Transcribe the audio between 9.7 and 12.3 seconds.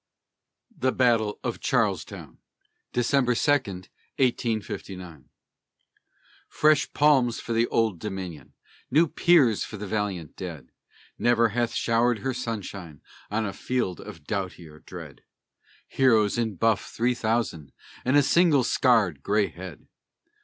the valiant Dead! Never hath showered